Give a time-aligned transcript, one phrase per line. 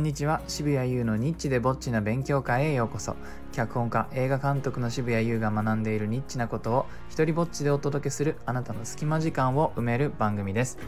[0.00, 0.40] んにちは。
[0.48, 3.16] 渋谷優のニッチでぼっちな勉強会へようこそ。
[3.52, 10.78] 脚本家映画監督の渋谷優が学んでいるニッチなことを一人ぼっちでお届けするあなたの隙間時間を埋める番組です。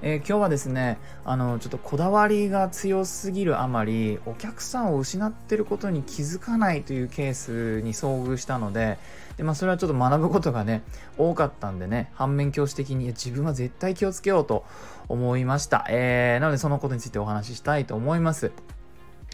[0.00, 8.98] えー、今日はですねあのちょっとこだわりが強すぎるあまりお客さんを失ってることに気づかないというケースに遭遇したので
[9.36, 10.82] で、まあ、それはちょっと学ぶことがね
[11.16, 14.64] 多かったんでね反面教師的に自分は絶対気をつけようと
[15.08, 18.52] 思いました、えー、なのでそのことについてお話ししたいと思います。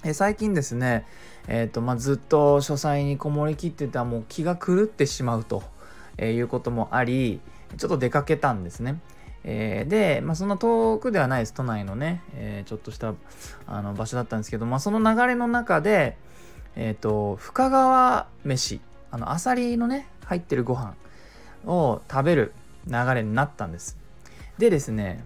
[0.07, 1.07] え最近ですね、
[1.49, 5.62] えーとまあ、ずっと書斎にこもりきってたもう気が狂ってしまうと、
[6.19, 7.41] えいうこともあり
[7.79, 9.01] ちょっと出かけたんですね。
[9.45, 13.15] えー、で、まあ、そんな遠くではないです都内のね、えー、ちょっとした
[13.66, 16.16] あの場所だったんですけど、まあ、その流れの中で、
[16.77, 18.80] えーと、深川飯
[19.11, 20.95] あのアサリのね入ってるご飯
[21.66, 22.52] を食べる
[22.87, 23.99] 流れになったんです。
[24.59, 25.25] でですね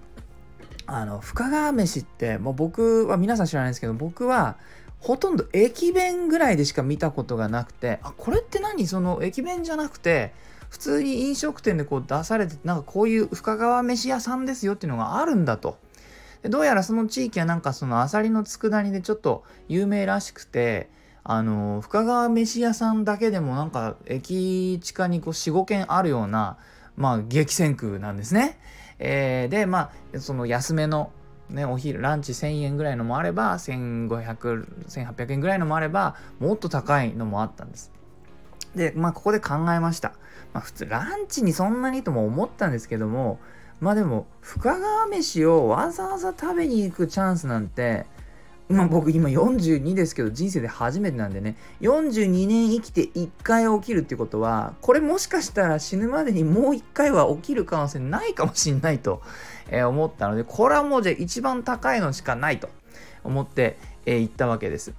[0.87, 4.57] あの深川飯ってもう僕は皆さん知らないですけど僕は
[5.01, 8.87] ほとんど駅弁ぐらいでしか見たことがなくてあこれって何？
[8.87, 10.33] その駅弁じゃなくて
[10.69, 15.79] 普通に飲食店でこう出されてなんかこういう深川飯屋さんですよっていうのがあるんだと。
[16.45, 20.89] どうやらその地域はなんかそのアサリの佃煮でちょっと有名らしくて
[21.25, 26.57] あの深川飯屋さんだけでもなんか駅地下にこう45軒あるような
[26.97, 28.59] まあ激戦区なんですね。
[28.99, 31.11] えー、でまあその安めの
[31.51, 37.91] ね、お昼ランチ1000円ぐらいのもあれば15001800円ぐらいのもあればもっと高いのもあったんです。
[38.75, 40.13] でまあここで考えました。
[40.53, 43.41] まあ普通ランチにそんなにとも思ったんですけども
[43.81, 48.07] まあでも深川飯をわざわざ食べに行くチャンスなんて
[48.69, 59.23] まあ僕今42ですけど人生で初めてなんでね42年生きて1回起きるってことはこれもしかしたら死ぬまでにもう1回は起きる可能性ないかもしんないと、
[59.73, 62.69] 思ったのでこれはもうじゃあ一番高いのしかないと
[63.25, 64.95] 思って、行ったわけです。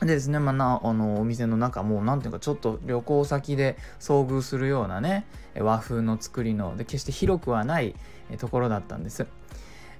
[0.00, 5.26] でですね、まあ、なあのお店の中も何ていうかちょっと旅行先で遭遇するようなね
[5.58, 7.96] 和風の作りので決して広くはない
[8.38, 9.26] ところだったんです。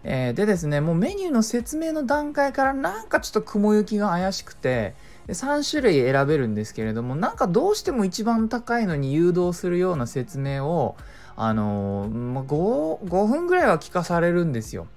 [0.05, 4.95] えー、でですねもうメニューの説明の段階からなんかちょっと雲行きが怪しくて
[5.29, 10.97] 3種類選べるんですけれどもなんかどうしても一番高いのに誘導するような説明を
[11.37, 14.89] あのー、5, 5分ぐらいは聞かされるんですよ。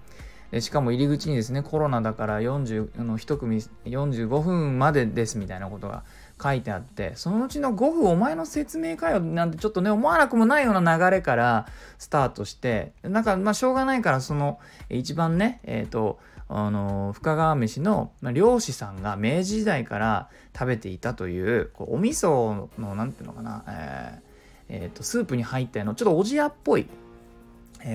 [0.60, 6.04] しかも入り口にですねコロナだから40の1組45分までですみたいなことが
[6.42, 14.60] 書いてあってそのうちの5分お前の説明かよなんてちょっとね思わなくもないような流れからスタートしてなんかまあしょうがないからその
[14.90, 16.20] 一番ねえっ、ー、と
[16.50, 24.32] あの深川飯の漁師さんが明治時代から食べていたというこうお味噌の何ていうのかな、えー
[24.74, 26.88] えー、とスープに入ったようなちょっとおじやっぽい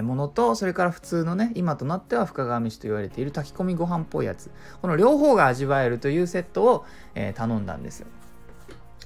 [0.02, 4.50] ものとそれから普通のね今となっては深川飯と言われている炊き込みご飯っぽいやつ。
[4.82, 8.06] この両方が味わえるというセットを、えー、頼んだんですよ。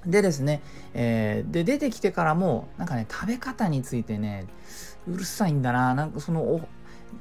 [0.07, 0.63] でですね、
[0.95, 4.47] えー、で出てきてからもなんかね食べ方についてね
[5.09, 5.95] うるさいんだな。
[5.95, 6.61] なんかその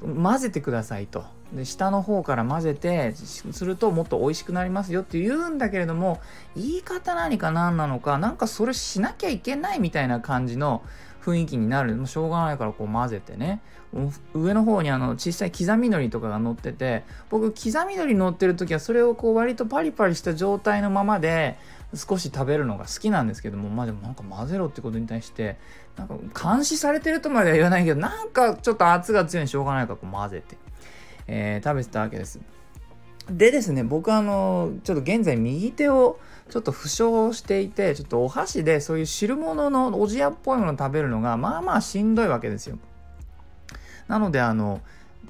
[0.02, 1.24] 混ぜてくださいと。
[1.52, 6.20] で下の方から混ぜてするともっと美味しくなりますよって言うんだけれども
[6.54, 10.82] 言い方何か何なのかなんかそれしなきゃいけないみたいな感じの
[11.22, 13.60] 雰囲気になるもうしょうがないからこう混ぜてね
[14.34, 21.58] 上の方にあの小さい刻みのりとかが乗ってて僕刻みのり乗ってる時はそれをこう割とパリパリした状態のままで
[21.94, 25.56] 少し食べるのが好きなんですけどもまあでもなんか混ぜろってことに対して
[25.96, 26.16] なんか
[26.54, 30.56] 監視されてるとまでは言わないけどなんかちょっと圧が強いにしょうがないからこう混ぜて、
[31.26, 32.38] えー、食べてたわけです。
[33.28, 36.18] でですね僕あのちょっと現在右手を
[36.50, 42.78] ちょっと負傷していてちょっとお箸でそういう汁物のおじやっぽいものを食べるのがまあまあしんどいわけですよ。
[44.08, 44.80] なのであの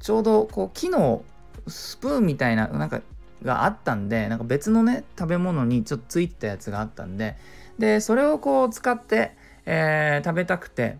[0.00, 1.22] ちょうどこう木の
[1.68, 3.02] スプーンみたいななんか
[3.42, 7.36] があったんでなんか別のね食べ物にちょっとついたやつがあったんで
[7.78, 9.36] でそれをこう使って、
[9.66, 10.96] えー、食べたくて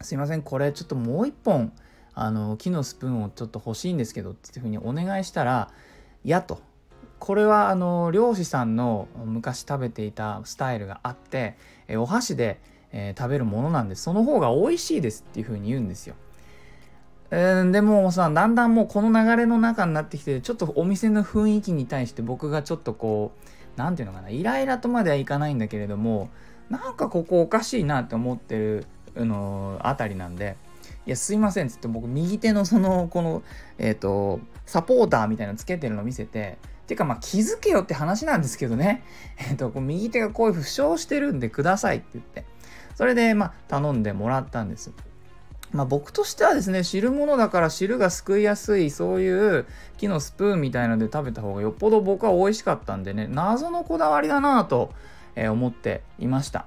[0.00, 1.72] すいませんこれちょっともう一本
[2.14, 5.70] あの木のスプーンをちょっと欲しいんですけどっていうふうにお願いしたら
[6.24, 6.60] 「や」と。
[7.18, 11.56] これはあの漁師さんの昔食べていたスタイルがあって、
[11.88, 12.60] えお箸で、
[12.92, 16.16] えー、食べるものなんでその方が美味しいですっていう風に言うんですよ。
[17.30, 26.28] えー、でもさだんだんもうこの流れの中になってきてちょっとお店の雰囲気に対して僕がちょっとこう何て言うのかなイライラとまではいかないんだけれども
[26.68, 28.86] なんかここおかしいなって思ってる
[29.16, 30.56] あのあたりなんで。
[31.06, 33.42] いやすいませんっつって僕右手のそのこの
[33.78, 39.02] えっ、ー、とサポーターみたいなのつけてるの見せててかまあ気づけよって話なんですけどね、
[39.50, 42.44] えっ、と、こう右手がこういう負傷してるんでくださいって言って、
[42.94, 44.92] それでまあ頼んでもらったんです。
[45.72, 49.66] まあ、僕としてはですね汁物だから汁がすくいやすいそういう
[49.96, 54.92] 木のスプーンみたいので食べた方がよっぽど僕は美味しかったんでね謎のこだわりだなぁと
[55.36, 56.66] 思っていました。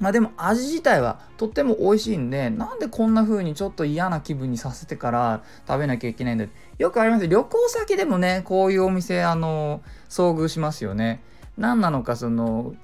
[0.00, 6.46] まあでも味自体はとっても美味しいんでなんでこんな風にちょっと嫌な気分にさせてから食べなきゃいけないんだ。
[6.78, 11.22] よくあります旅行先でもねこういうお店あの遭遇しますよね。
[11.56, 12.74] 何なのかその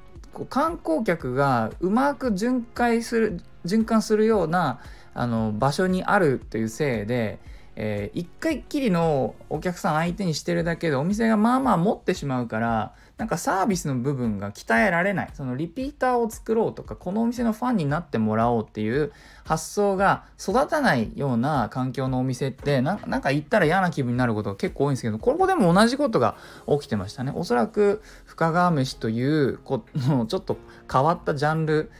[0.48, 4.80] 観光客がうまく巡回する循環するような
[5.14, 7.38] あの場所にあるというせいで、
[7.76, 15.30] えー、1回きりのお客さん相手にしてるだけでお店がまあまあ持ってしまうからなんかサービスの部分が鍛えられない。
[15.34, 19.12] そのリピーターを作ろうとかこのお店のファンになってもらおうっていう
[19.44, 26.36] 発想が育たないような環境のお店ってなんか行ったら嫌な気分になることが結構多いんですけどここでも同じことが
[26.68, 27.32] 起きてましたね。
[27.34, 30.56] おそらく深川飯というこのちょっと
[30.92, 31.90] 変わったジャンル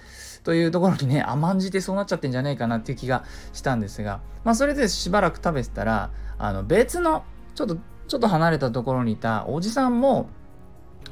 [0.44, 7.24] というところにね 甘んじてそうなっちゃってんじゃないかなっていう気がしたんですがまあそれでしばらく食べてたらあの別の
[7.54, 10.28] ちょっとちょっと離れたところにいたおじさんも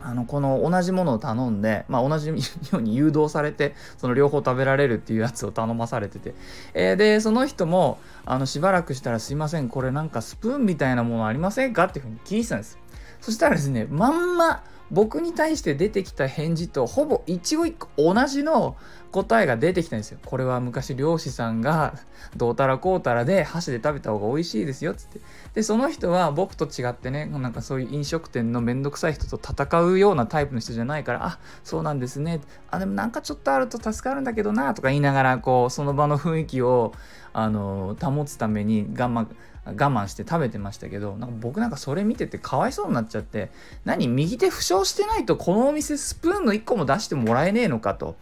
[0.00, 2.34] あのこの同じものを頼んで、まあ、同じよ
[2.73, 6.34] うに誘導されてその両方食べられるっていうやつを頼まされてて、
[6.75, 12.79] えー、でその人もあのしばらくしたら「すいませんこれなんかスプーンみたいなものありませんか?」っていうふうに聞いてたんです
[13.20, 14.62] そしたらですねまんま
[14.93, 18.77] 僕に対して出てきた返事とほぼ一語一句同じの
[19.11, 20.19] 答えが出てきたんですよ。
[20.25, 21.94] これは昔漁師さんが
[22.37, 25.21] どうたらこうたらで箸で食べた方が美味しいですよっつって。
[25.55, 32.41] で、その人は僕と違ってね、なんかそういう飲食店のめんどくさい人と戦うようなタイプの人じゃないから、あ、そうなんですね。
[32.71, 36.93] あ、でもなんかちょっとあると助かるんだけどなとか言いながら、こう、その場の雰囲気を、
[37.33, 39.27] あの、保つために我慢、
[39.64, 43.50] 我慢して食べてましたけどなんか僕なんかそれ見ててかわいそうになっちゃって
[43.85, 48.17] 何右手負傷してないとこのお店スプーンの1個も出してもらえねえのかと。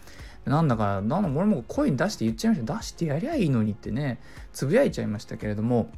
[0.46, 2.76] なんだかなんだ俺も声に出して言っちゃいました。
[2.76, 4.18] 出してやりゃいいのにってね
[4.52, 5.90] つぶやいちゃいましたけれども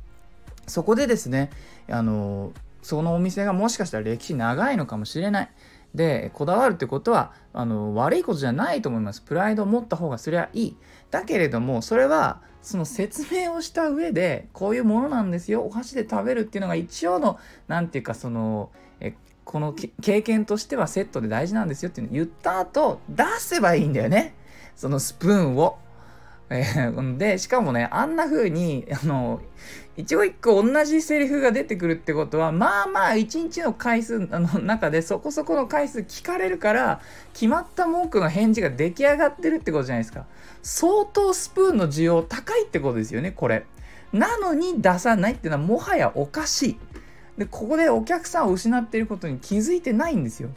[0.66, 1.50] そこでですね
[1.88, 2.52] あの
[2.82, 5.50] そのお店がもしかしたら歴史長いのかもしれない。
[5.94, 9.20] でこだわるってことはあの悪いことじゃないと思います。
[9.20, 10.76] プライドを持った方がそりゃいい。
[11.10, 15.64] だけれどもそれはその説明をした上でこういうものなんですよ。
[15.64, 24.34] お箸で食べるっていうのが一応の何て言うかそのえこの経験としてはセットで大事なんですよっていうのを言った後出せばいいんだよね。
[24.76, 25.78] そのスプーンを。
[26.54, 29.40] えー、でしかもねあんな風にあの
[29.96, 34.28] 一語一句同じセリフが出てくるってことはまあまあ一日の回数の
[34.60, 37.00] 中でそこそこの回数聞かれるから
[37.32, 40.26] 決まった文句の返事が出来上がってるってことじゃないですか。
[40.62, 43.64] 相当スプーンの需要高いってことですよねこれ。
[44.12, 46.78] なのに出さないっていうのはもはやおかしい。
[47.38, 50.50] でここでお客さんを失っていることに気づいてないんですよ。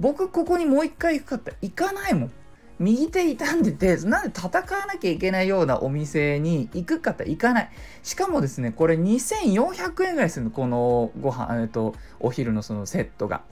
[0.00, 2.32] 僕ここにもう一回行くかって行かないもん。
[2.78, 7.70] 右手傷んでて、なんで戦わなきゃいけないようなお店に行くかって行かない。
[8.02, 13.42] しかもですね、これ2400円ぐらいするの、このご飯、えっと、お昼のそのセットが。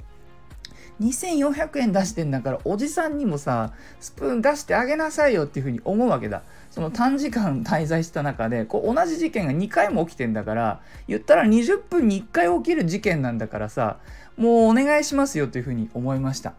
[1.01, 13.99] 2400円出してんだからおじさんにもさスプーン出してあげなさいよっていうふうに思うわけだその短時間滞在した中でこう同じ事件が2回も起きてんだから言ったら20分に1回起きる事件なんだからさ
[14.37, 16.55] もうお願いしますよというふうに思いました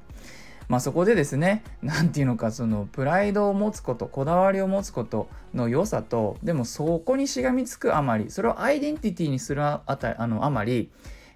[0.67, 10.89] まあ、そこでですね何て言うのかそのプライドを持つことこだわりを持つことの良さとでもそこにしがみつくあまりそれをアイデンティティにするあたあのあまり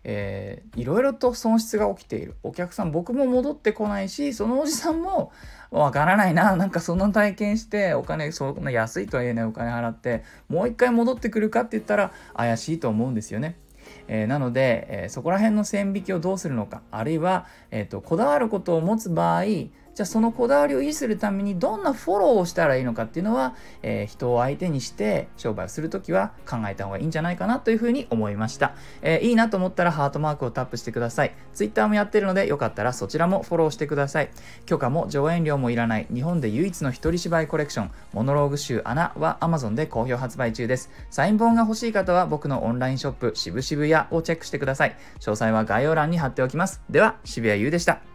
[0.03, 5.31] えー、いろいろと損失が起きているお客さん僕も戻ってこないしそのおじさんも
[5.69, 13.57] わからないななんかその体験してお金そんな安いとは言えないお金払ってもう一回戻ってくるかって言ったら怪しいと思うんですよね。
[14.13, 19.43] えー、なので、えー、そこら辺の線引きをどうするのかあるいは、えーと、こだわることを持つ場合
[19.93, 31.33] じゃあそのこだわりを維持するためにどんなフォローをしたらいいのかっていうのは、えー、人を相手にして商売をするときは考えた方がいいんじゃないかなというふうに思いました、えー、いいなと思ったらハートマークをタップしてください。
[31.53, 34.29] Twitter もやってるのでよかったらそちらもフォローしてください。
[34.65, 36.07] 許可も上演料もいらない。
[36.13, 40.89] 日本で唯一の一人芝居コレクションモノローグ集穴は Amazon で好評発売中です。
[41.09, 44.95] サイン本が欲しい方は僕のオンラインショップ渋々屋をチェックしてください。
[45.19, 46.81] 詳細は概要欄に貼っておきます。
[46.89, 48.10] では渋谷優でした。